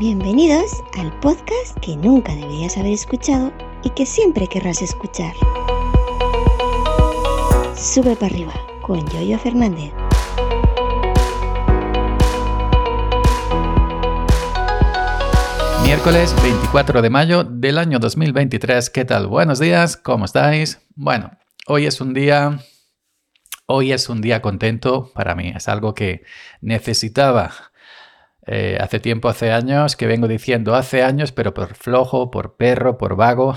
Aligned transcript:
Bienvenidos 0.00 0.82
al 0.98 1.12
podcast 1.20 1.78
que 1.82 1.94
nunca 1.94 2.34
deberías 2.34 2.78
haber 2.78 2.94
escuchado 2.94 3.52
y 3.84 3.90
que 3.90 4.06
siempre 4.06 4.46
querrás 4.46 4.80
escuchar. 4.80 5.34
Sube 7.76 8.16
para 8.16 8.32
arriba 8.32 8.54
con 8.80 9.06
Yoyo 9.10 9.38
Fernández. 9.38 9.92
Miércoles 15.82 16.34
24 16.42 17.02
de 17.02 17.10
mayo 17.10 17.44
del 17.44 17.76
año 17.76 17.98
2023. 17.98 18.88
¿Qué 18.88 19.04
tal? 19.04 19.26
Buenos 19.26 19.58
días, 19.58 19.98
¿cómo 19.98 20.24
estáis? 20.24 20.80
Bueno, 20.94 21.32
hoy 21.66 21.84
es 21.84 22.00
un 22.00 22.14
día 22.14 22.58
hoy 23.66 23.92
es 23.92 24.08
un 24.08 24.22
día 24.22 24.40
contento 24.40 25.12
para 25.12 25.34
mí. 25.34 25.52
Es 25.54 25.68
algo 25.68 25.92
que 25.92 26.24
necesitaba. 26.62 27.69
Eh, 28.46 28.78
hace 28.80 29.00
tiempo, 29.00 29.28
hace 29.28 29.52
años, 29.52 29.96
que 29.96 30.06
vengo 30.06 30.26
diciendo 30.26 30.74
hace 30.74 31.02
años, 31.02 31.32
pero 31.32 31.52
por 31.54 31.74
flojo, 31.74 32.30
por 32.30 32.56
perro, 32.56 32.96
por 32.98 33.16
vago, 33.16 33.56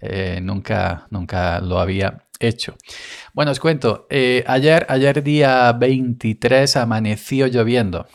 eh, 0.00 0.40
nunca, 0.42 1.06
nunca 1.10 1.60
lo 1.60 1.78
había 1.78 2.24
hecho. 2.40 2.76
Bueno, 3.32 3.52
os 3.52 3.60
cuento, 3.60 4.06
eh, 4.10 4.44
ayer, 4.46 4.86
ayer 4.88 5.22
día 5.22 5.72
23 5.72 6.76
amaneció 6.76 7.46
lloviendo 7.46 8.06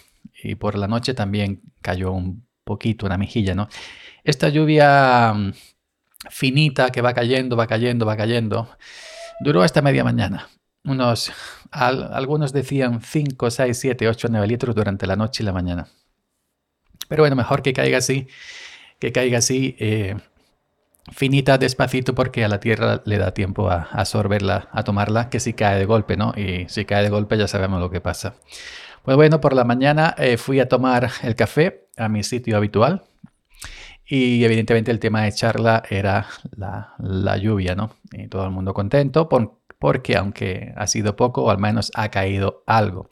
y 0.43 0.55
por 0.55 0.77
la 0.77 0.87
noche 0.87 1.13
también 1.13 1.61
cayó 1.81 2.11
un 2.11 2.45
poquito, 2.63 3.05
una 3.05 3.17
mejilla, 3.17 3.55
¿no? 3.55 3.69
Esta 4.23 4.49
lluvia 4.49 5.33
mm, 5.33 5.53
finita 6.29 6.91
que 6.91 7.01
va 7.01 7.13
cayendo, 7.13 7.55
va 7.57 7.67
cayendo, 7.67 8.05
va 8.05 8.17
cayendo, 8.17 8.69
duró 9.41 9.63
hasta 9.63 9.81
media 9.81 10.03
mañana. 10.03 10.49
Unos, 10.83 11.31
algunos 11.71 12.53
decían 12.53 13.01
5, 13.01 13.51
6, 13.51 13.77
7, 13.77 14.07
8, 14.07 14.27
9 14.31 14.47
litros 14.47 14.75
durante 14.75 15.07
la 15.07 15.15
noche 15.15 15.43
y 15.43 15.45
la 15.45 15.53
mañana. 15.53 15.87
Pero 17.09 17.23
bueno, 17.23 17.35
mejor 17.35 17.61
que 17.61 17.73
caiga 17.73 17.97
así, 17.97 18.27
que 18.99 19.11
caiga 19.11 19.39
así, 19.39 19.75
eh, 19.79 20.15
finita, 21.11 21.57
despacito, 21.57 22.15
porque 22.15 22.45
a 22.45 22.47
la 22.47 22.59
tierra 22.59 23.01
le 23.03 23.17
da 23.17 23.33
tiempo 23.33 23.69
a, 23.69 23.89
absorberla, 23.91 24.69
a 24.71 24.83
tomarla, 24.83 25.29
que 25.29 25.39
si 25.39 25.53
cae 25.53 25.77
de 25.77 25.85
golpe, 25.85 26.15
¿no? 26.15 26.33
Y 26.37 26.69
si 26.69 26.85
cae 26.85 27.03
de 27.03 27.09
golpe 27.09 27.37
ya 27.37 27.47
sabemos 27.47 27.81
lo 27.81 27.89
que 27.89 27.99
pasa. 27.99 28.35
Pues 29.03 29.17
bueno, 29.17 29.41
por 29.41 29.53
la 29.53 29.63
mañana 29.63 30.15
eh, 30.17 30.37
fui 30.37 30.59
a 30.59 30.69
tomar 30.69 31.09
el 31.23 31.35
café 31.35 31.87
a 31.97 32.07
mi 32.09 32.23
sitio 32.23 32.55
habitual 32.57 33.03
y 34.05 34.43
evidentemente 34.43 34.91
el 34.91 34.99
tema 34.99 35.23
de 35.23 35.31
charla 35.31 35.83
era 35.89 36.27
la, 36.55 36.93
la 36.99 37.37
lluvia, 37.37 37.75
¿no? 37.75 37.95
Y 38.11 38.27
todo 38.27 38.45
el 38.45 38.51
mundo 38.51 38.73
contento 38.73 39.27
porque 39.79 40.15
aunque 40.15 40.73
ha 40.75 40.85
sido 40.85 41.15
poco, 41.15 41.43
o 41.43 41.49
al 41.49 41.57
menos 41.57 41.91
ha 41.95 42.09
caído 42.09 42.63
algo. 42.67 43.09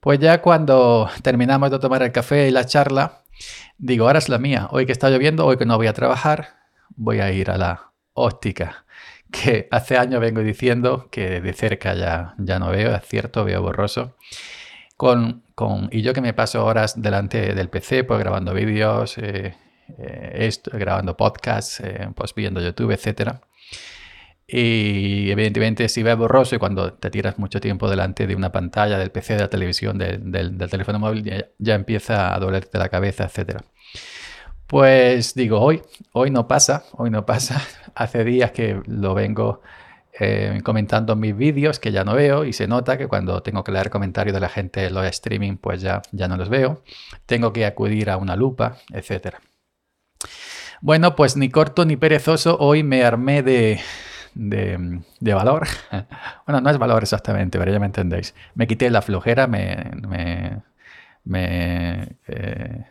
Pues 0.00 0.18
ya 0.18 0.42
cuando 0.42 1.08
terminamos 1.22 1.70
de 1.70 1.78
tomar 1.78 2.02
el 2.02 2.10
café 2.10 2.48
y 2.48 2.50
la 2.50 2.66
charla, 2.66 3.21
digo, 3.78 4.06
ahora 4.06 4.18
es 4.18 4.28
la 4.28 4.38
mía. 4.38 4.68
Hoy 4.70 4.86
que 4.86 4.92
está 4.92 5.10
lloviendo, 5.10 5.46
hoy 5.46 5.56
que 5.56 5.66
no 5.66 5.76
voy 5.76 5.86
a 5.86 5.92
trabajar, 5.92 6.56
voy 6.96 7.20
a 7.20 7.30
ir 7.32 7.50
a 7.50 7.58
la 7.58 7.92
óptica. 8.14 8.84
Que 9.32 9.66
hace 9.70 9.96
años 9.96 10.20
vengo 10.20 10.42
diciendo 10.42 11.08
que 11.10 11.40
de 11.40 11.52
cerca 11.54 11.94
ya, 11.94 12.34
ya 12.36 12.58
no 12.58 12.68
veo, 12.68 12.94
es 12.94 13.02
cierto, 13.06 13.46
veo 13.46 13.62
borroso. 13.62 14.14
Con, 14.98 15.42
con, 15.54 15.88
y 15.90 16.02
yo 16.02 16.12
que 16.12 16.20
me 16.20 16.34
paso 16.34 16.66
horas 16.66 17.00
delante 17.00 17.54
del 17.54 17.70
PC, 17.70 18.04
pues 18.04 18.20
grabando 18.20 18.52
vídeos, 18.52 19.16
eh, 19.16 19.56
eh, 19.96 20.50
grabando 20.74 21.16
podcasts, 21.16 21.80
eh, 21.80 22.10
pues 22.14 22.34
viendo 22.34 22.60
YouTube, 22.60 22.90
etcétera. 22.90 23.40
Y 24.54 25.30
evidentemente 25.30 25.88
si 25.88 26.02
ves 26.02 26.14
borroso 26.14 26.54
y 26.54 26.58
cuando 26.58 26.92
te 26.92 27.08
tiras 27.10 27.38
mucho 27.38 27.58
tiempo 27.58 27.88
delante 27.88 28.26
de 28.26 28.36
una 28.36 28.52
pantalla, 28.52 28.98
del 28.98 29.10
PC, 29.10 29.32
de 29.32 29.40
la 29.40 29.48
televisión, 29.48 29.96
del, 29.96 30.58
teléfono 30.68 30.98
móvil, 30.98 31.46
ya, 31.58 31.74
empieza 31.74 32.34
a 32.34 32.38
dolerte 32.38 32.76
la 32.76 32.90
cabeza, 32.90 33.24
etc. 33.24 33.62
Pues 34.66 35.34
digo, 35.34 35.58
hoy, 35.58 35.80
hoy 36.12 36.30
no 36.30 36.48
pasa, 36.48 36.84
hoy 36.92 37.08
no 37.08 37.24
pasa. 37.24 37.62
Hace 37.94 38.24
días 38.24 38.52
que 38.52 38.82
lo 38.86 39.14
vengo 39.14 39.62
eh, 40.20 40.60
comentando 40.62 41.14
en 41.14 41.20
mis 41.20 41.34
vídeos 41.34 41.80
que 41.80 41.90
ya 41.90 42.04
no 42.04 42.14
veo 42.14 42.44
y 42.44 42.52
se 42.52 42.66
nota 42.66 42.98
que 42.98 43.08
cuando 43.08 43.42
tengo 43.42 43.64
que 43.64 43.72
leer 43.72 43.88
comentarios 43.88 44.34
de 44.34 44.40
la 44.40 44.50
gente 44.50 44.84
en 44.84 44.92
los 44.92 45.06
streaming 45.06 45.56
pues 45.56 45.80
ya, 45.80 46.02
ya 46.12 46.28
no 46.28 46.36
los 46.36 46.50
veo. 46.50 46.82
Tengo 47.24 47.54
que 47.54 47.64
acudir 47.64 48.10
a 48.10 48.18
una 48.18 48.36
lupa, 48.36 48.76
etc. 48.92 49.36
Bueno, 50.82 51.16
pues 51.16 51.38
ni 51.38 51.48
corto 51.48 51.86
ni 51.86 51.96
perezoso, 51.96 52.58
hoy 52.58 52.82
me 52.82 53.02
armé 53.02 53.42
de, 53.42 53.80
de, 54.34 55.34
valor. 55.34 55.66
bueno, 56.46 56.60
no 56.60 56.70
es 56.70 56.78
valor 56.78 57.02
exactamente, 57.02 57.58
pero 57.58 57.72
ya 57.72 57.78
me 57.80 57.86
entendéis. 57.86 58.34
Me 58.54 58.66
quité 58.66 58.90
la 58.90 59.02
flojera, 59.02 59.46
me, 59.46 59.90
me, 60.06 60.62
me, 61.24 62.16
eh, 62.28 62.84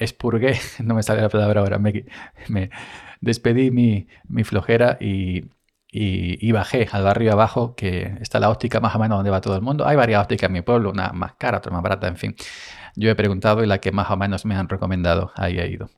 expurgué, 0.00 0.58
no 0.82 0.94
me 0.94 1.02
sale 1.02 1.22
la 1.22 1.28
palabra 1.28 1.60
ahora, 1.60 1.78
me, 1.78 2.04
me 2.48 2.70
despedí 3.20 3.70
mi, 3.70 4.06
mi 4.28 4.44
flojera 4.44 4.98
y, 5.00 5.44
y, 5.96 6.50
bajé 6.52 6.88
al 6.90 7.04
barrio 7.04 7.32
abajo, 7.32 7.74
que 7.76 8.16
está 8.20 8.40
la 8.40 8.50
óptica 8.50 8.80
más 8.80 8.96
o 8.96 8.98
menos 8.98 9.18
donde 9.18 9.30
va 9.30 9.40
todo 9.40 9.54
el 9.54 9.62
mundo. 9.62 9.86
Hay 9.86 9.96
varias 9.96 10.22
ópticas 10.22 10.48
en 10.48 10.52
mi 10.52 10.62
pueblo, 10.62 10.90
una 10.90 11.12
más 11.12 11.34
cara, 11.34 11.58
otra 11.58 11.72
más 11.72 11.82
barata, 11.82 12.08
en 12.08 12.16
fin. 12.16 12.34
Yo 12.96 13.10
he 13.10 13.14
preguntado 13.14 13.62
y 13.62 13.66
la 13.66 13.78
que 13.78 13.92
más 13.92 14.10
o 14.10 14.16
menos 14.16 14.44
me 14.44 14.56
han 14.56 14.68
recomendado, 14.68 15.32
ahí 15.36 15.58
he 15.58 15.68
ido. 15.68 15.88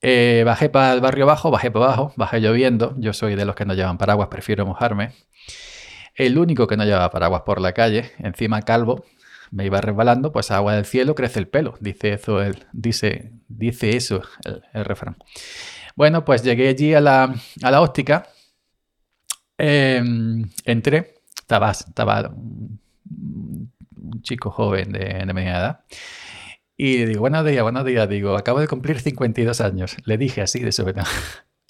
Eh, 0.00 0.42
bajé 0.46 0.68
para 0.68 0.92
el 0.92 1.00
barrio 1.00 1.24
abajo, 1.24 1.50
bajé 1.50 1.70
para 1.70 1.86
abajo, 1.86 2.12
bajé 2.16 2.40
lloviendo. 2.40 2.94
Yo 2.98 3.12
soy 3.12 3.34
de 3.34 3.44
los 3.44 3.54
que 3.54 3.64
no 3.64 3.74
llevan 3.74 3.98
paraguas, 3.98 4.28
prefiero 4.28 4.64
mojarme. 4.64 5.12
El 6.14 6.38
único 6.38 6.66
que 6.66 6.76
no 6.76 6.84
llevaba 6.84 7.10
paraguas 7.10 7.42
por 7.42 7.60
la 7.60 7.72
calle, 7.72 8.12
encima 8.18 8.62
calvo, 8.62 9.04
me 9.50 9.64
iba 9.66 9.80
resbalando, 9.80 10.32
pues 10.32 10.50
agua 10.50 10.74
del 10.74 10.84
cielo 10.84 11.14
crece 11.14 11.38
el 11.38 11.48
pelo, 11.48 11.74
dice 11.80 12.12
eso 12.12 12.42
el, 12.42 12.66
dice, 12.72 13.32
dice 13.48 13.96
eso 13.96 14.22
el, 14.44 14.84
refrán. 14.84 15.16
Bueno, 15.96 16.24
pues 16.24 16.42
llegué 16.42 16.68
allí 16.68 16.94
a 16.94 17.00
la, 17.00 17.34
a 17.62 17.80
óptica, 17.80 18.28
em, 19.56 20.48
entré, 20.64 21.14
estaba, 21.36 21.70
estaba 21.70 22.30
un 22.30 22.80
chico 24.22 24.50
joven 24.50 24.92
de, 24.92 25.24
de 25.24 25.34
media 25.34 25.58
edad, 25.58 25.80
y 26.80 27.04
digo, 27.06 27.22
buenos 27.22 27.44
días, 27.44 27.64
buenos 27.64 27.84
días. 27.84 28.08
Digo, 28.08 28.36
acabo 28.36 28.60
de 28.60 28.68
cumplir 28.68 29.00
52 29.00 29.60
años. 29.60 29.96
Le 30.04 30.16
dije 30.16 30.42
así 30.42 30.60
de 30.60 30.70
súbito. 30.70 31.02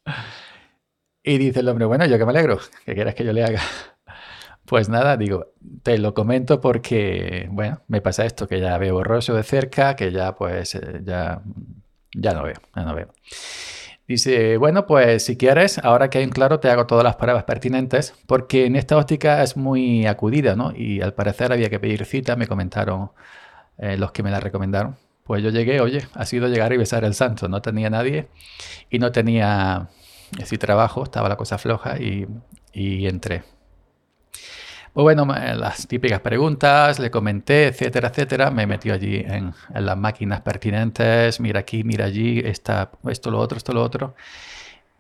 y 1.25 1.39
dice 1.39 1.61
el 1.61 1.69
hombre, 1.71 1.87
bueno, 1.87 2.05
yo 2.05 2.19
que 2.19 2.27
me 2.27 2.31
alegro, 2.31 2.59
que 2.85 2.95
quieras 2.95 3.15
que 3.15 3.25
yo 3.25 3.33
le 3.33 3.43
haga. 3.43 3.61
Pues 4.67 4.91
nada, 4.91 5.17
digo, 5.17 5.55
te 5.83 5.97
lo 5.97 6.13
comento 6.13 6.61
porque, 6.61 7.49
bueno, 7.51 7.81
me 7.89 8.03
pasa 8.03 8.27
esto, 8.27 8.47
que 8.47 8.61
ya 8.61 8.77
veo 8.77 8.97
borroso 8.97 9.33
de 9.33 9.43
cerca, 9.43 9.97
que 9.97 10.13
ya 10.13 10.35
pues, 10.35 10.75
eh, 10.75 11.01
ya, 11.03 11.41
ya 12.15 12.35
no 12.35 12.43
veo, 12.43 12.57
ya 12.77 12.83
no 12.83 12.95
veo. 12.95 13.09
Dice, 14.07 14.59
bueno, 14.59 14.87
pues 14.87 15.25
si 15.25 15.39
quieres, 15.39 15.79
ahora 15.79 16.11
que 16.11 16.19
hay 16.19 16.25
un 16.25 16.31
claro, 16.31 16.61
te 16.61 16.69
hago 16.69 16.87
todas 16.87 17.03
las 17.03 17.17
pruebas 17.17 17.45
pertinentes, 17.45 18.13
porque 18.27 18.67
en 18.67 18.77
esta 18.77 18.99
óptica 18.99 19.43
es 19.43 19.57
muy 19.57 20.07
acudida, 20.07 20.55
¿no? 20.55 20.75
Y 20.77 21.01
al 21.01 21.15
parecer 21.15 21.51
había 21.51 21.71
que 21.71 21.81
pedir 21.81 22.05
cita, 22.05 22.37
me 22.37 22.47
comentaron 22.47 23.13
eh, 23.79 23.97
los 23.97 24.13
que 24.13 24.23
me 24.23 24.31
la 24.31 24.41
recomendaron. 24.41 24.97
Pues 25.25 25.43
yo 25.43 25.51
llegué, 25.51 25.81
oye, 25.81 26.07
ha 26.15 26.25
sido 26.27 26.49
llegar 26.49 26.73
y 26.73 26.77
besar 26.77 27.05
el 27.05 27.15
santo. 27.15 27.49
No 27.49 27.63
tenía 27.63 27.91
nadie 27.91 28.29
y 28.91 28.99
no 28.99 29.13
tenía 29.13 29.89
ese 30.39 30.59
trabajo, 30.59 31.03
estaba 31.05 31.29
la 31.29 31.37
cosa 31.37 31.59
floja 31.59 31.99
y, 31.99 32.27
y 32.73 33.07
entré. 33.07 33.43
Pues 34.99 35.03
bueno, 35.17 35.27
las 35.27 35.87
típicas 35.87 36.21
preguntas, 36.21 36.99
le 36.99 37.11
comenté, 37.11 37.69
etcétera, 37.69 38.09
etcétera. 38.09 38.51
Me 38.51 38.67
metió 38.67 38.95
allí 38.95 39.23
en, 39.25 39.55
las 39.73 39.97
máquinas 39.97 40.41
pertinentes, 40.41 41.39
mira 41.39 41.61
aquí, 41.61 41.85
mira 41.85 42.07
allí, 42.07 42.41
está, 42.41 42.91
esto, 43.09 43.31
lo 43.31 43.39
otro, 43.39 43.59
esto, 43.59 43.73
lo 43.73 43.83
otro. 43.83 44.17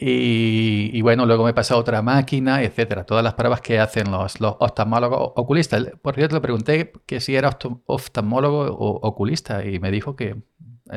Y, 0.00 1.02
bueno, 1.02 1.26
luego 1.26 1.44
me 1.44 1.52
pasó 1.52 1.74
a 1.74 1.78
otra 1.78 2.02
máquina, 2.02 2.62
etcétera. 2.62 3.04
Todas 3.04 3.24
las 3.24 3.34
pruebas 3.34 3.60
que 3.60 3.80
hacen 3.80 4.12
los, 4.12 4.40
los 4.40 4.54
oftalmólogos 4.60 5.32
oculistas. 5.34 5.86
Por 6.00 6.14
cierto, 6.14 6.36
le 6.36 6.40
pregunté 6.40 6.92
que 7.04 7.20
si 7.20 7.34
era 7.34 7.58
oftalmólogo 7.86 8.60
o 8.60 9.08
oculista 9.08 9.64
y 9.64 9.80
me 9.80 9.90
dijo 9.90 10.14
que 10.14 10.36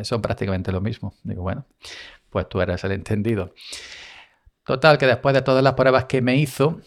son 0.03 0.22
prácticamente 0.22 0.71
lo 0.71 0.81
mismo. 0.81 1.15
Digo, 1.24 1.42
bueno, 1.42 1.65
pues 2.30 2.48
tú 2.48 2.62
eres 2.62 2.83
el 2.83 2.92
entendido. 2.92 3.53
Total, 4.63 5.00
que 5.00 5.07
después 5.07 5.33
de 5.33 5.42
todas 5.42 5.63
las 5.63 5.74
pruebas 5.74 6.06
que 6.06 6.21
me 6.21 6.36
hizo, 6.38 6.80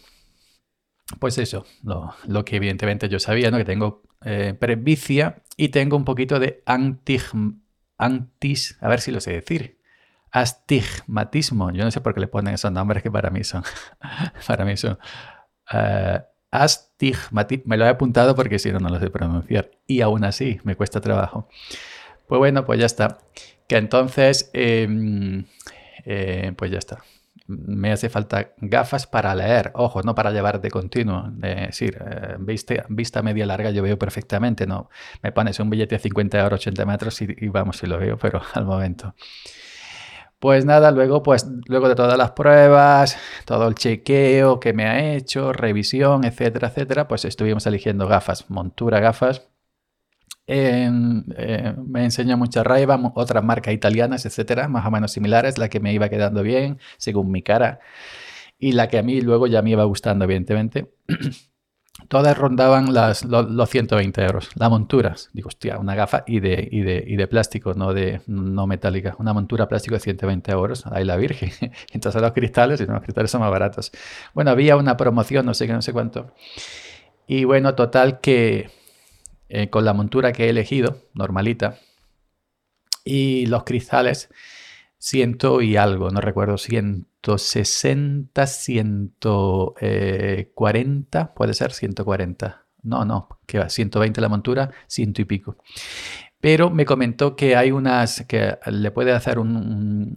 pues 1.18 1.36
eso, 1.38 1.66
lo, 1.82 2.14
lo 2.26 2.44
que 2.44 2.56
evidentemente 2.56 3.08
yo 3.08 3.18
sabía, 3.18 3.50
¿no? 3.50 3.58
Que 3.58 3.64
tengo 3.64 4.02
eh, 4.24 4.54
presbicia 4.58 5.42
y 5.56 5.68
tengo 5.68 5.96
un 5.96 6.04
poquito 6.04 6.38
de 6.38 6.62
antig, 6.64 7.22
antis, 7.98 8.78
a 8.80 8.88
ver 8.88 9.00
si 9.00 9.10
lo 9.10 9.20
sé 9.20 9.32
decir, 9.32 9.78
astigmatismo. 10.34 11.70
Yo 11.70 11.84
no 11.84 11.92
sé 11.92 12.00
por 12.00 12.12
qué 12.12 12.20
le 12.20 12.26
ponen 12.26 12.54
esos 12.54 12.72
nombres 12.72 13.02
que 13.04 13.10
para 13.10 13.30
mí 13.30 13.44
son. 13.44 13.62
para 14.46 14.64
mí 14.64 14.76
son. 14.76 14.98
Uh, 15.72 16.18
astigmatismo. 16.50 17.64
Me 17.66 17.76
lo 17.76 17.86
he 17.86 17.88
apuntado 17.88 18.34
porque 18.34 18.58
si 18.58 18.72
no, 18.72 18.80
no 18.80 18.88
lo 18.88 18.98
sé 18.98 19.10
pronunciar. 19.10 19.70
Y 19.86 20.00
aún 20.00 20.24
así 20.24 20.60
me 20.64 20.74
cuesta 20.74 21.00
trabajo. 21.00 21.48
Pues 22.26 22.40
bueno, 22.40 22.64
pues 22.64 22.80
ya 22.80 22.86
está. 22.86 23.18
Que 23.68 23.76
entonces, 23.76 24.50
em, 24.52 25.46
eh, 26.04 26.52
pues 26.56 26.70
ya 26.72 26.78
está. 26.78 26.98
me 27.46 27.92
hace 27.92 28.08
falta 28.08 28.54
gafas 28.58 29.06
para 29.06 29.34
leer, 29.34 29.70
ojo, 29.74 30.02
no 30.02 30.14
para 30.14 30.30
llevar 30.32 30.60
de 30.60 30.70
continuo. 30.70 31.30
Es 31.42 31.66
decir, 31.68 31.98
eh, 32.00 32.36
vista, 32.40 32.86
vista, 32.88 33.22
media 33.22 33.46
larga 33.46 33.70
yo 33.70 33.82
veo 33.82 33.98
perfectamente, 33.98 34.66
no 34.66 34.88
me 35.22 35.30
pones 35.32 35.60
un 35.60 35.70
billete 35.70 35.96
de 35.96 35.98
50 36.00 36.40
euros, 36.40 36.60
80 36.60 36.86
metros 36.86 37.22
y, 37.22 37.28
y 37.38 37.48
vamos, 37.48 37.76
si 37.76 37.86
lo 37.86 37.98
veo, 37.98 38.18
pero 38.18 38.42
al 38.54 38.64
momento. 38.64 39.14
Pues 40.44 40.66
nada, 40.66 40.90
luego, 40.90 41.22
pues, 41.22 41.46
luego 41.68 41.88
de 41.88 41.94
todas 41.94 42.18
las 42.18 42.32
pruebas, 42.32 43.16
todo 43.46 43.66
el 43.66 43.74
chequeo 43.74 44.60
que 44.60 44.74
me 44.74 44.84
ha 44.84 45.14
hecho, 45.14 45.54
revisión, 45.54 46.22
etcétera, 46.24 46.68
etcétera, 46.68 47.08
pues 47.08 47.24
estuvimos 47.24 47.66
eligiendo 47.66 48.06
gafas, 48.06 48.50
montura 48.50 49.00
gafas. 49.00 49.48
Eh, 50.46 50.90
me 50.90 52.04
enseñó 52.04 52.36
mucha 52.36 52.62
raiva, 52.62 53.00
otras 53.14 53.42
marcas 53.42 53.72
italianas, 53.72 54.26
etcétera, 54.26 54.68
más 54.68 54.84
o 54.86 54.90
menos 54.90 55.12
similares, 55.12 55.56
la 55.56 55.70
que 55.70 55.80
me 55.80 55.94
iba 55.94 56.10
quedando 56.10 56.42
bien, 56.42 56.78
según 56.98 57.30
mi 57.30 57.42
cara, 57.42 57.80
y 58.58 58.72
la 58.72 58.88
que 58.88 58.98
a 58.98 59.02
mí 59.02 59.22
luego 59.22 59.46
ya 59.46 59.62
me 59.62 59.70
iba 59.70 59.84
gustando, 59.84 60.26
evidentemente. 60.26 60.92
Todas 62.08 62.36
rondaban 62.36 62.92
las, 62.92 63.24
los, 63.24 63.70
120 63.70 64.22
euros. 64.24 64.50
La 64.56 64.68
montura, 64.68 65.14
digo, 65.32 65.48
hostia, 65.48 65.78
una 65.78 65.94
gafa 65.94 66.24
y 66.26 66.40
de, 66.40 66.68
y 66.70 66.80
de, 66.80 67.04
y 67.06 67.16
de 67.16 67.26
plástico, 67.28 67.74
no, 67.74 67.94
de, 67.94 68.20
no 68.26 68.66
metálica. 68.66 69.14
Una 69.18 69.32
montura 69.32 69.68
plástico 69.68 69.94
de 69.94 70.00
120 70.00 70.50
euros. 70.52 70.86
Ahí 70.86 71.04
la 71.04 71.16
virgen. 71.16 71.52
Entonces 71.92 72.20
los 72.20 72.32
cristales, 72.32 72.80
y 72.80 72.86
los 72.86 73.02
cristales 73.02 73.30
son 73.30 73.40
más 73.40 73.50
baratos. 73.50 73.92
Bueno, 74.34 74.50
había 74.50 74.76
una 74.76 74.96
promoción, 74.96 75.46
no 75.46 75.54
sé 75.54 75.66
qué, 75.66 75.72
no 75.72 75.82
sé 75.82 75.92
cuánto. 75.92 76.32
Y 77.26 77.44
bueno, 77.44 77.74
total 77.74 78.20
que 78.20 78.70
eh, 79.48 79.70
con 79.70 79.84
la 79.84 79.94
montura 79.94 80.32
que 80.32 80.46
he 80.46 80.50
elegido, 80.50 80.98
normalita, 81.14 81.78
y 83.04 83.46
los 83.46 83.64
cristales, 83.64 84.30
ciento 85.04 85.60
y 85.60 85.76
algo, 85.76 86.10
no 86.10 86.22
recuerdo, 86.22 86.56
160, 86.56 88.46
140, 88.46 91.34
puede 91.34 91.52
ser 91.52 91.72
140. 91.72 92.64
No, 92.82 93.04
no, 93.04 93.28
que 93.46 93.58
va, 93.58 93.68
120 93.68 94.22
la 94.22 94.30
montura, 94.30 94.70
ciento 94.86 95.20
y 95.20 95.26
pico. 95.26 95.58
Pero 96.40 96.70
me 96.70 96.86
comentó 96.86 97.36
que 97.36 97.54
hay 97.54 97.70
unas 97.70 98.24
que 98.26 98.56
le 98.66 98.90
puede 98.92 99.12
hacer 99.12 99.38
un, 99.38 100.16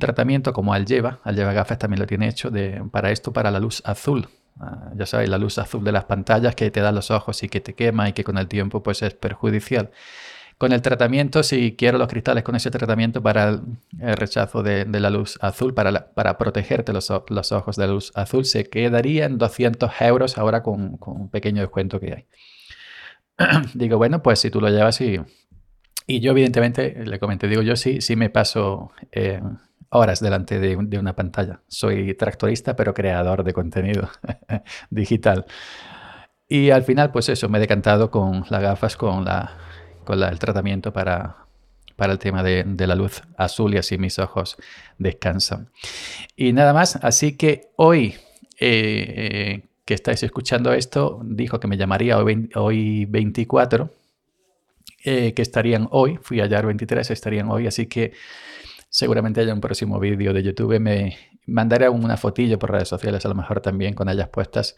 tratamiento 0.00 0.52
como 0.52 0.74
al 0.74 0.86
lleva, 0.86 1.20
al 1.22 1.36
lleva 1.36 1.52
gafas 1.52 1.78
también 1.78 2.00
lo 2.00 2.06
tiene 2.06 2.28
hecho 2.28 2.50
de, 2.50 2.82
para 2.90 3.12
esto, 3.12 3.32
para 3.32 3.52
la 3.52 3.60
luz 3.60 3.80
azul. 3.84 4.26
Ah, 4.58 4.90
ya 4.96 5.06
sabéis, 5.06 5.30
la 5.30 5.38
luz 5.38 5.56
azul 5.58 5.84
de 5.84 5.92
las 5.92 6.06
pantallas 6.06 6.56
que 6.56 6.72
te 6.72 6.80
da 6.80 6.90
los 6.90 7.12
ojos 7.12 7.44
y 7.44 7.48
que 7.48 7.60
te 7.60 7.74
quema 7.74 8.08
y 8.08 8.12
que 8.12 8.24
con 8.24 8.38
el 8.38 8.48
tiempo 8.48 8.82
pues 8.82 9.02
es 9.02 9.14
perjudicial 9.14 9.92
con 10.58 10.72
el 10.72 10.80
tratamiento, 10.80 11.42
si 11.42 11.76
quiero 11.76 11.98
los 11.98 12.08
cristales 12.08 12.42
con 12.42 12.56
ese 12.56 12.70
tratamiento 12.70 13.22
para 13.22 13.48
el, 13.50 14.16
rechazo 14.16 14.62
de, 14.62 14.86
la 14.86 15.10
luz 15.10 15.38
azul, 15.42 15.74
para, 15.74 16.14
para 16.14 16.38
protegerte 16.38 16.92
los, 16.94 17.10
ojos 17.10 17.76
de 17.76 17.86
la 17.86 17.92
luz 17.92 18.10
azul, 18.14 18.44
se 18.46 18.64
quedaría 18.64 19.26
en 19.26 19.36
200 19.36 19.90
euros 20.00 20.38
ahora 20.38 20.62
con, 20.62 20.98
un 21.04 21.28
pequeño 21.30 21.60
descuento 21.60 22.00
que 22.00 22.14
hay. 22.14 22.26
digo, 23.74 23.98
bueno, 23.98 24.22
pues 24.22 24.38
si 24.38 24.50
tú 24.50 24.62
lo 24.62 24.70
llevas 24.70 24.98
y, 25.02 25.20
y 26.06 26.20
yo 26.20 26.30
evidentemente 26.30 27.04
le 27.04 27.18
comenté, 27.18 27.48
digo, 27.48 27.60
yo 27.60 27.76
sí, 27.76 28.00
sí 28.00 28.16
me 28.16 28.30
paso 28.30 28.92
eh, 29.12 29.42
horas 29.90 30.20
delante 30.20 30.58
de, 30.58 30.78
de, 30.80 30.98
una 30.98 31.14
pantalla. 31.14 31.60
Soy 31.68 32.14
tractorista, 32.14 32.74
pero 32.76 32.94
creador 32.94 33.44
de 33.44 33.52
contenido 33.52 34.08
digital. 34.90 35.44
Y 36.48 36.70
al 36.70 36.82
final, 36.84 37.10
pues 37.12 37.28
eso, 37.28 37.50
me 37.50 37.58
he 37.58 37.60
decantado 37.60 38.10
con 38.10 38.44
las 38.48 38.62
gafas, 38.62 38.96
con 38.96 39.24
la, 39.24 39.65
con 40.06 40.22
el 40.22 40.38
tratamiento 40.38 40.90
para, 40.94 41.36
para 41.96 42.12
el 42.12 42.18
tema 42.18 42.42
de, 42.42 42.64
la 42.86 42.94
luz 42.94 43.22
azul 43.36 43.74
y 43.74 43.78
así 43.78 43.98
mis 43.98 44.18
ojos 44.18 44.56
descansan. 44.96 45.68
Y 46.34 46.54
nada 46.54 46.72
más, 46.72 46.96
así 46.96 47.36
que 47.36 47.72
hoy 47.76 48.14
eh, 48.58 49.64
que 49.84 49.94
estáis 49.94 50.22
escuchando 50.22 50.72
esto, 50.72 51.20
dijo 51.22 51.60
que 51.60 51.68
me 51.68 51.76
llamaría 51.76 52.18
hoy, 52.18 53.04
24, 53.04 53.90
eh, 55.04 55.34
que 55.34 55.42
estarían 55.42 55.88
hoy, 55.90 56.18
fui 56.22 56.40
ayer 56.40 56.64
23, 56.64 57.10
estarían 57.10 57.50
hoy, 57.50 57.66
así 57.66 57.86
que 57.86 58.12
seguramente 58.96 59.42
haya 59.42 59.52
un 59.52 59.60
próximo 59.60 60.00
vídeo 60.00 60.32
de 60.32 60.42
YouTube, 60.42 60.80
me 60.80 61.18
mandaré 61.44 61.86
una 61.90 62.16
fotillo 62.16 62.58
por 62.58 62.70
redes 62.70 62.88
sociales 62.88 63.26
a 63.26 63.28
lo 63.28 63.34
mejor 63.34 63.60
también 63.60 63.92
con 63.92 64.08
ellas 64.08 64.30
puestas 64.30 64.74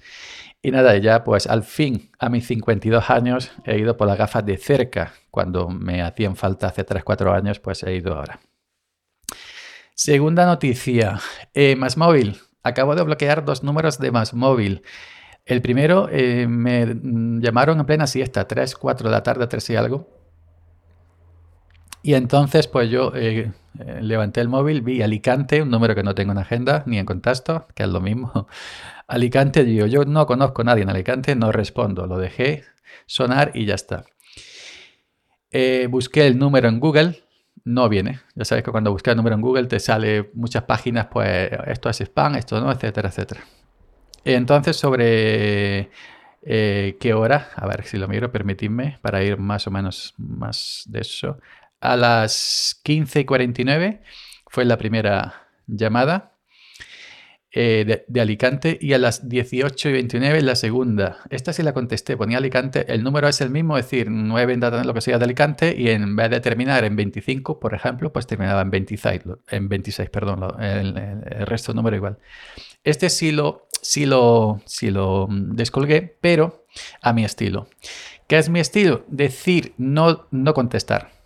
y 0.61 0.73
nada, 0.73 0.97
ya 0.97 1.23
pues 1.23 1.47
al 1.47 1.63
fin, 1.63 2.11
a 2.19 2.29
mis 2.29 2.45
52 2.49 3.11
años, 3.11 3.53
he 3.65 3.79
ido 3.79 3.97
por 3.97 4.09
las 4.09 4.19
gafas 4.19 4.45
de 4.45 4.57
cerca. 4.57 5.13
Cuando 5.31 5.69
me 5.69 6.03
hacían 6.03 6.35
falta 6.35 6.67
hace 6.67 6.85
3-4 6.85 7.33
años, 7.33 7.61
pues 7.61 7.85
he 7.85 7.95
ido 7.95 8.15
ahora. 8.15 8.41
Segunda 9.95 10.47
noticia, 10.47 11.21
eh, 11.55 11.77
Más 11.77 11.97
Móvil. 11.97 12.39
Acabo 12.65 12.97
de 12.97 13.05
bloquear 13.05 13.45
dos 13.45 13.63
números 13.63 14.01
de 14.01 14.11
Más 14.11 14.35
Móvil. 14.35 14.83
El 15.45 15.63
primero 15.63 16.09
eh, 16.11 16.49
me 16.49 16.87
llamaron 17.41 17.79
en 17.79 17.87
plena 17.87 18.09
siesta, 18.09 18.49
3, 18.49 18.75
4 18.75 19.09
de 19.09 19.15
la 19.15 19.23
tarde, 19.23 19.47
3 19.47 19.71
y 19.71 19.77
algo. 19.77 20.18
Y 22.03 22.15
entonces, 22.15 22.69
pues 22.69 22.91
yo 22.91 23.13
eh, 23.15 23.53
levanté 24.01 24.41
el 24.41 24.49
móvil, 24.49 24.83
vi 24.83 25.03
Alicante, 25.03 25.63
un 25.63 25.71
número 25.71 25.95
que 25.95 26.03
no 26.03 26.15
tengo 26.15 26.33
en 26.33 26.39
agenda 26.39 26.83
ni 26.87 26.99
en 26.99 27.07
contacto, 27.07 27.67
que 27.75 27.83
es 27.83 27.89
lo 27.89 28.01
mismo. 28.01 28.47
Alicante, 29.09 29.65
digo, 29.65 29.87
yo 29.87 30.05
no 30.05 30.27
conozco 30.27 30.63
a 30.63 30.65
nadie 30.65 30.83
en 30.83 30.91
Alicante, 30.91 31.35
no 31.35 31.53
respondo, 31.53 32.07
lo 32.07 32.19
dejé 32.19 32.65
sonar 33.07 33.53
y 33.55 33.65
ya 33.65 33.75
está. 33.75 34.05
Eh, 35.51 35.87
busqué 35.91 36.27
el 36.27 36.39
número 36.39 36.69
en 36.69 36.79
Google, 36.79 37.23
no 37.65 37.89
viene. 37.89 38.21
Ya 38.35 38.45
sabes 38.45 38.65
que 38.65 38.71
cuando 38.71 38.93
buscas 38.93 39.13
el 39.13 39.17
número 39.17 39.35
en 39.35 39.43
Google 39.43 39.67
te 39.67 39.81
sale 39.81 40.31
muchas 40.35 40.65
páginas, 40.65 41.07
pues 41.11 41.51
esto 41.67 41.89
es 41.89 42.01
spam, 42.01 42.37
esto 42.37 42.61
no, 42.61 42.71
etcétera, 42.71 43.09
etcétera. 43.09 43.41
Entonces, 44.25 44.77
sobre 44.77 45.91
eh, 46.43 46.97
qué 47.01 47.15
hora, 47.15 47.49
a 47.57 47.67
ver 47.67 47.85
si 47.85 47.97
lo 47.97 48.09
miro, 48.09 48.31
permitidme, 48.31 48.99
para 49.03 49.23
ir 49.23 49.39
más 49.39 49.67
o 49.67 49.71
menos 49.71 50.15
más 50.19 50.85
de 50.87 51.01
eso. 51.01 51.39
A 51.81 51.97
las 51.97 52.81
15.49 52.85 54.01
fue 54.47 54.65
la 54.65 54.79
primera 54.79 55.49
llamada. 55.67 56.39
Eh, 57.51 58.05
de, 58.07 58.21
Alicante 58.21 58.77
y 58.79 58.93
a 58.93 58.99
las 58.99 59.27
18 59.27 59.89
y 59.89 59.93
29 59.93 60.43
la 60.43 60.55
segunda. 60.55 61.21
Esta 61.31 61.55
sí 61.55 61.63
la 61.63 61.73
contesté, 61.73 62.15
ponía 62.15 62.37
Alicante, 62.37 62.93
el 62.93 63.03
número 63.03 63.27
es 63.27 63.41
el 63.41 63.49
mismo, 63.49 63.79
es 63.79 63.87
decir, 63.87 64.11
9 64.11 64.53
en 64.53 64.87
lo 64.87 64.93
que 64.93 65.01
sea 65.01 65.17
de 65.17 65.25
Alicante 65.25 65.75
y 65.77 65.89
en 65.89 66.15
vez 66.15 66.29
de 66.29 66.41
terminar 66.41 66.85
en 66.85 66.95
25, 66.95 67.59
por 67.59 67.73
ejemplo, 67.73 68.13
pues 68.13 68.27
terminaba 68.27 68.61
en 68.61 68.71
26, 68.71 69.23
en 69.49 69.69
26 69.71 70.11
perdón, 70.11 70.61
el, 70.61 70.95
resto 71.47 71.73
del 71.73 71.77
número 71.77 71.97
igual. 71.97 72.19
Este 72.85 73.09
sí 73.09 73.33
lo, 73.33 73.67
sí, 73.81 74.05
lo, 74.05 74.61
sí 74.67 74.91
lo 74.91 75.27
descolgué, 75.31 76.19
pero 76.21 76.67
a 77.01 77.15
mi 77.15 77.25
estilo. 77.25 77.67
¿Qué 78.27 78.37
es 78.37 78.51
mi 78.51 78.61
estilo? 78.61 79.07
Decir, 79.09 79.73
no, 79.79 80.29
no 80.31 80.53
contestar. 80.53 81.18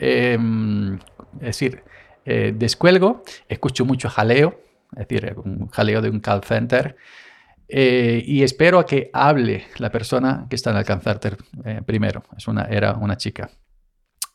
Em, 0.00 0.94
es 1.40 1.40
decir, 1.40 1.82
eh, 2.24 2.54
descuelgo, 2.56 3.22
escucho 3.48 3.84
mucho 3.84 4.08
jaleo, 4.08 4.60
es 4.92 5.08
decir, 5.08 5.34
un 5.44 5.68
jaleo 5.68 6.00
de 6.00 6.10
un 6.10 6.20
call 6.20 6.44
center. 6.44 6.96
Eh, 7.68 8.22
y 8.24 8.42
espero 8.44 8.78
a 8.78 8.86
que 8.86 9.10
hable 9.12 9.66
la 9.76 9.90
persona 9.90 10.46
que 10.48 10.56
está 10.56 10.70
en 10.70 10.76
el 10.78 10.84
call 10.84 11.02
center 11.02 11.36
eh, 11.64 11.82
primero. 11.84 12.22
Es 12.36 12.46
una, 12.46 12.64
era 12.64 12.94
una 12.94 13.16
chica. 13.16 13.50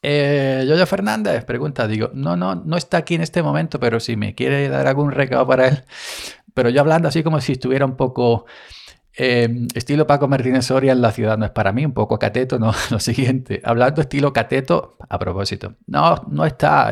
Yoyo 0.04 0.86
Fernández 0.86 1.46
pregunta, 1.46 1.88
digo, 1.88 2.12
no, 2.14 2.36
no, 2.36 2.56
no 2.56 2.76
está 2.76 2.98
aquí 2.98 3.16
en 3.16 3.22
este 3.22 3.42
momento, 3.42 3.80
pero 3.80 4.02
si 4.02 4.18
me 4.18 4.36
quiere 4.36 4.68
dar 4.68 4.86
algún 4.86 5.12
recado 5.12 5.48
para 5.48 5.70
él. 5.70 5.84
Pero 6.54 6.70
yo 6.70 6.82
hablando 6.82 7.08
así 7.08 7.24
como 7.24 7.40
si 7.40 7.54
estuviera 7.54 7.86
un 7.86 7.96
poco 7.96 8.46
estilo 9.16 10.08
Paco 10.08 10.28
Martínez 10.28 10.66
Soria 10.66 10.92
en 10.92 11.02
la 11.02 11.12
ciudad 11.12 11.38
no 11.38 11.46
es 11.46 11.52
para 11.52 11.72
mí, 11.72 11.86
un 11.86 11.94
poco 11.94 12.18
cateto, 12.18 12.60
no, 12.60 12.74
lo 12.90 13.00
siguiente. 13.00 13.62
Hablando 13.64 14.02
estilo 14.02 14.34
cateto, 14.34 14.98
a 15.08 15.20
propósito, 15.20 15.76
no, 15.88 16.16
no 16.30 16.46
está. 16.46 16.92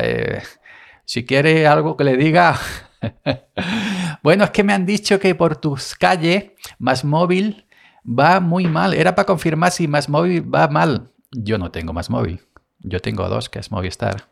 si 1.04 1.24
quiere 1.24 1.66
algo 1.66 1.96
que 1.96 2.04
le 2.04 2.16
diga, 2.16 2.58
bueno, 4.22 4.44
es 4.44 4.50
que 4.50 4.62
me 4.62 4.72
han 4.72 4.86
dicho 4.86 5.18
que 5.18 5.34
por 5.34 5.56
tus 5.56 5.94
calles 5.94 6.52
más 6.78 7.04
móvil 7.04 7.66
va 8.06 8.40
muy 8.40 8.66
mal. 8.66 8.94
Era 8.94 9.14
para 9.14 9.26
confirmar 9.26 9.72
si 9.72 9.88
más 9.88 10.08
móvil 10.08 10.52
va 10.54 10.68
mal. 10.68 11.10
Yo 11.30 11.58
no 11.58 11.70
tengo 11.70 11.92
más 11.92 12.10
móvil. 12.10 12.40
Yo 12.80 13.00
tengo 13.00 13.28
dos, 13.28 13.48
que 13.48 13.60
es 13.60 13.70
Movistar. 13.70 14.28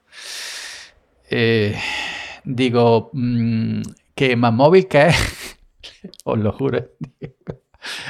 Eh, 1.31 1.79
digo, 2.45 3.11
mm, 3.13 3.83
que 4.15 4.37
más 4.37 4.53
móvil 4.53 4.89
que 4.89 5.09
es. 5.09 5.59
Os 6.25 6.39
lo 6.39 6.53
juro. 6.53 6.89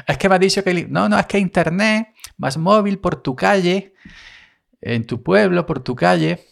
Es 0.06 0.18
que 0.18 0.28
me 0.28 0.34
ha 0.34 0.38
dicho 0.38 0.62
que... 0.62 0.86
No, 0.88 1.08
no, 1.08 1.18
es 1.18 1.26
que 1.26 1.38
internet, 1.38 2.14
más 2.36 2.56
móvil 2.56 2.98
por 2.98 3.16
tu 3.16 3.34
calle, 3.36 3.94
en 4.80 5.06
tu 5.06 5.22
pueblo, 5.22 5.66
por 5.66 5.80
tu 5.80 5.94
calle 5.94 6.46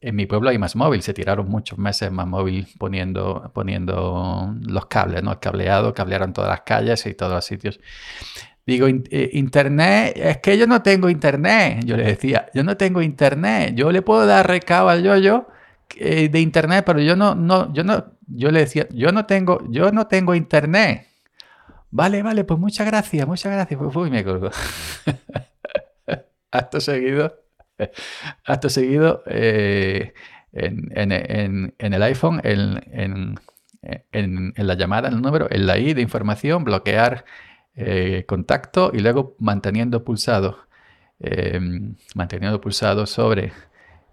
en 0.00 0.14
mi 0.14 0.26
pueblo 0.26 0.50
hay 0.50 0.58
más 0.58 0.76
móvil, 0.76 1.02
se 1.02 1.12
tiraron 1.12 1.48
muchos 1.48 1.78
meses 1.78 2.12
más 2.12 2.26
móvil 2.26 2.68
poniendo, 2.78 3.50
poniendo 3.52 4.54
los 4.66 4.86
cables, 4.86 5.22
¿no? 5.22 5.32
El 5.32 5.38
cableado, 5.40 5.92
cablearon 5.92 6.32
todas 6.32 6.50
las 6.50 6.60
calles 6.60 7.04
y 7.06 7.14
todos 7.14 7.32
los 7.32 7.44
sitios. 7.44 7.80
Digo, 8.64 8.86
eh, 8.86 9.30
internet, 9.32 10.12
es 10.16 10.38
que 10.38 10.56
yo 10.56 10.66
no 10.66 10.82
tengo 10.82 11.08
internet. 11.08 11.84
Yo 11.84 11.96
le 11.96 12.04
decía, 12.04 12.46
yo 12.54 12.62
no 12.62 12.76
tengo 12.76 13.02
internet. 13.02 13.74
Yo 13.74 13.90
le 13.90 14.02
puedo 14.02 14.26
dar 14.26 14.46
recado 14.46 14.88
al 14.90 15.02
yo-yo 15.02 15.48
eh, 15.96 16.28
de 16.28 16.40
internet, 16.40 16.84
pero 16.86 17.00
yo 17.00 17.16
no, 17.16 17.34
no, 17.34 17.72
yo 17.72 17.82
no, 17.82 18.12
yo 18.26 18.50
le 18.50 18.60
decía, 18.60 18.86
yo 18.92 19.10
no 19.10 19.26
tengo, 19.26 19.66
yo 19.70 19.90
no 19.90 20.06
tengo 20.06 20.34
internet. 20.34 21.06
Vale, 21.90 22.22
vale, 22.22 22.44
pues 22.44 22.60
muchas 22.60 22.86
gracias, 22.86 23.26
muchas 23.26 23.52
gracias. 23.52 23.80
Pues, 23.80 23.96
uy, 23.96 24.10
me 24.10 24.24
colgó. 24.24 24.50
acto 26.50 26.80
seguido, 26.80 27.40
acto 28.44 28.68
seguido, 28.68 29.22
eh, 29.26 30.12
en, 30.52 31.72
el 31.78 32.02
iPhone, 32.02 32.40
en, 32.44 33.34
la 34.56 34.74
llamada, 34.74 35.08
en 35.08 35.14
el 35.14 35.22
número, 35.22 35.48
en 35.50 35.66
la 35.66 35.78
I 35.78 35.94
de 35.94 36.02
información, 36.02 36.64
bloquear 36.64 37.24
eh, 37.74 38.24
contacto 38.26 38.90
y 38.92 39.00
luego 39.00 39.36
manteniendo 39.38 40.04
pulsado, 40.04 40.58
em, 41.20 41.96
manteniendo 42.14 42.60
pulsado 42.60 43.06
sobre 43.06 43.52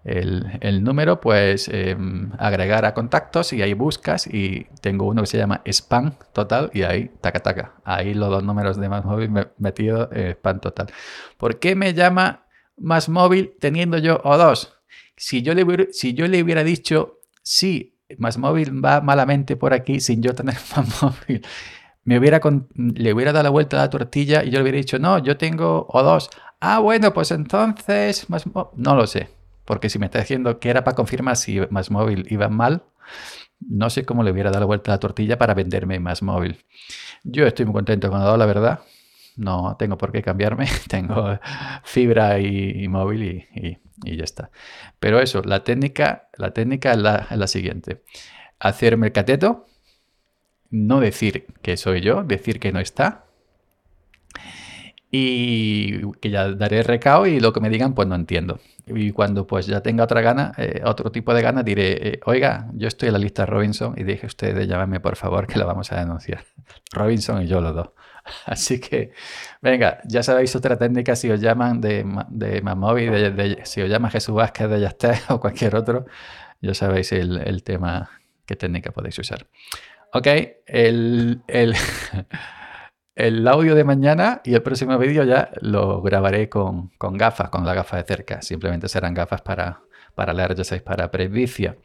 el, 0.06 0.84
número, 0.84 1.20
pues 1.20 1.68
em, 1.68 2.30
agregar 2.38 2.84
a 2.84 2.94
contactos 2.94 3.52
y 3.52 3.62
ahí 3.62 3.74
buscas 3.74 4.26
y 4.26 4.66
tengo 4.80 5.04
uno 5.06 5.22
que 5.22 5.26
se 5.26 5.36
llama 5.36 5.62
spam 5.64 6.12
total 6.32 6.70
y 6.72 6.82
ahí 6.82 7.10
taca 7.20 7.40
taca. 7.40 7.74
Ahí 7.84 8.14
los 8.14 8.30
dos 8.30 8.44
números 8.44 8.76
de 8.78 8.88
más 8.88 9.04
móvil 9.04 9.30
metido 9.58 10.08
en 10.12 10.28
spam 10.28 10.60
total. 10.60 10.86
¿Por 11.36 11.58
qué 11.58 11.74
me 11.74 11.92
llama 11.92 12.46
más 12.76 13.08
móvil 13.08 13.54
teniendo 13.58 13.98
yo 13.98 14.22
O2? 14.22 14.74
Si 15.16 15.42
yo 15.42 15.54
le 15.54 15.88
si 15.92 16.14
yo 16.14 16.28
le 16.28 16.42
hubiera 16.42 16.62
dicho 16.62 17.18
sí, 17.42 17.98
más 18.18 18.38
móvil 18.38 18.84
va 18.84 19.00
malamente 19.00 19.56
por 19.56 19.72
aquí 19.74 19.98
sin 19.98 20.22
yo 20.22 20.34
tener 20.34 20.54
más 20.76 21.02
móvil, 21.02 21.44
me 22.04 22.18
hubiera 22.18 22.40
le 22.74 23.12
hubiera 23.12 23.32
dado 23.32 23.42
la 23.42 23.50
vuelta 23.50 23.76
a 23.76 23.80
la 23.80 23.90
tortilla 23.90 24.44
y 24.44 24.50
yo 24.50 24.58
le 24.58 24.62
hubiera 24.62 24.78
dicho 24.78 25.00
no, 25.00 25.18
yo 25.18 25.36
tengo 25.36 25.88
O2. 25.88 26.28
Ah, 26.60 26.78
bueno, 26.78 27.12
pues 27.12 27.32
entonces 27.32 28.30
más 28.30 28.44
no 28.76 28.94
lo 28.94 29.06
sé. 29.08 29.35
Porque 29.66 29.90
si 29.90 29.98
me 29.98 30.06
está 30.06 30.20
diciendo 30.20 30.58
que 30.58 30.70
era 30.70 30.84
para 30.84 30.94
confirmar 30.94 31.36
si 31.36 31.60
más 31.70 31.90
móvil 31.90 32.26
iba 32.30 32.48
mal, 32.48 32.84
no 33.60 33.90
sé 33.90 34.04
cómo 34.04 34.22
le 34.22 34.30
hubiera 34.30 34.50
dado 34.50 34.60
la 34.60 34.66
vuelta 34.66 34.92
a 34.92 34.94
la 34.94 35.00
tortilla 35.00 35.38
para 35.38 35.54
venderme 35.54 35.98
más 36.00 36.22
móvil. 36.22 36.64
Yo 37.24 37.46
estoy 37.46 37.66
muy 37.66 37.74
contento 37.74 38.10
con 38.10 38.20
dado 38.20 38.36
la 38.36 38.46
verdad. 38.46 38.80
No 39.36 39.76
tengo 39.78 39.98
por 39.98 40.12
qué 40.12 40.22
cambiarme. 40.22 40.66
tengo 40.88 41.38
fibra 41.84 42.38
y, 42.38 42.86
móvil 42.88 43.46
y, 43.54 43.78
ya 44.16 44.24
está. 44.24 44.50
Pero 44.98 45.20
eso, 45.20 45.42
la 45.42 45.64
técnica, 45.64 46.28
la 46.36 46.52
técnica 46.52 46.92
es 46.92 46.98
la, 46.98 47.46
siguiente. 47.46 48.02
Hacerme 48.58 49.08
el 49.08 49.12
cateto, 49.12 49.66
no 50.70 51.00
decir 51.00 51.46
que 51.62 51.76
soy 51.76 52.00
yo, 52.00 52.22
decir 52.22 52.60
que 52.60 52.72
no 52.72 52.80
está, 52.80 53.25
y 55.10 56.10
que 56.20 56.30
ya 56.30 56.50
daré 56.52 56.82
recao 56.82 57.26
y 57.26 57.40
lo 57.40 57.52
que 57.52 57.60
me 57.60 57.70
digan 57.70 57.94
pues 57.94 58.08
no 58.08 58.14
entiendo. 58.14 58.60
Y 58.86 59.12
cuando 59.12 59.46
pues 59.46 59.66
ya 59.66 59.80
tenga 59.80 60.04
otra 60.04 60.20
gana, 60.20 60.52
eh, 60.58 60.80
otro 60.84 61.10
tipo 61.10 61.34
de 61.34 61.42
gana, 61.42 61.62
diré, 61.62 62.08
eh, 62.08 62.20
oiga, 62.24 62.68
yo 62.74 62.88
estoy 62.88 63.08
en 63.08 63.14
la 63.14 63.18
lista 63.18 63.46
Robinson 63.46 63.94
y 63.96 64.04
dije 64.04 64.26
usted 64.26 64.54
de 64.54 64.66
llamarme 64.66 65.00
por 65.00 65.16
favor 65.16 65.46
que 65.46 65.58
la 65.58 65.64
vamos 65.64 65.92
a 65.92 66.00
denunciar. 66.00 66.44
Robinson 66.92 67.42
y 67.42 67.46
yo 67.46 67.60
los 67.60 67.74
dos. 67.74 67.90
Así 68.46 68.80
que, 68.80 69.12
venga, 69.60 70.00
ya 70.04 70.22
sabéis 70.22 70.54
otra 70.56 70.76
técnica 70.76 71.16
si 71.16 71.30
os 71.30 71.40
llaman 71.40 71.80
de, 71.80 72.04
de 72.28 72.60
Mamovi, 72.62 73.06
de, 73.06 73.60
si 73.64 73.82
os 73.82 73.88
llama 73.88 74.10
Jesús 74.10 74.34
Vázquez 74.34 74.68
de 74.68 74.80
Yasté 74.80 75.12
o 75.28 75.40
cualquier 75.40 75.76
otro, 75.76 76.06
ya 76.60 76.74
sabéis 76.74 77.12
el, 77.12 77.38
el 77.38 77.62
tema, 77.62 78.10
qué 78.44 78.56
técnica 78.56 78.92
podéis 78.92 79.18
usar. 79.18 79.46
Ok, 80.12 80.26
el, 80.66 81.42
el 81.46 81.74
el 83.16 83.48
audio 83.48 83.74
de 83.74 83.82
mañana 83.82 84.42
y 84.44 84.54
el 84.54 84.62
próximo 84.62 84.96
vídeo 84.98 85.24
ya 85.24 85.50
lo 85.62 86.02
grabaré 86.02 86.50
con, 86.50 86.92
gafas, 87.00 87.48
con 87.48 87.64
la 87.64 87.72
gafa 87.72 87.96
de 87.96 88.04
cerca. 88.04 88.42
Simplemente 88.42 88.88
serán 88.88 89.14
gafas 89.14 89.40
para, 89.40 89.80
para 90.14 90.34
leer, 90.34 90.54
ya 90.54 90.64
sabéis, 90.64 90.82
para 90.82 91.10
presbicia. 91.10 91.78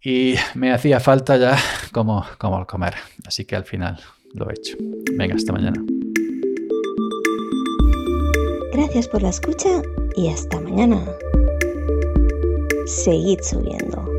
Y 0.00 0.36
me 0.54 0.72
hacía 0.72 1.00
falta 1.00 1.36
ya 1.36 1.58
como, 1.92 2.24
como 2.38 2.64
comer. 2.66 2.94
Así 3.26 3.44
que 3.44 3.56
al 3.56 3.64
final 3.64 3.98
lo 4.32 4.48
he 4.48 4.54
hecho. 4.54 4.76
Venga, 5.16 5.34
hasta 5.34 5.52
mañana. 5.52 5.84
Gracias 8.72 9.08
por 9.08 9.22
la 9.22 9.30
escucha 9.30 9.82
y 10.14 10.28
hasta 10.28 10.60
mañana. 10.60 11.04
Seguid 12.86 13.40
subiendo. 13.42 14.15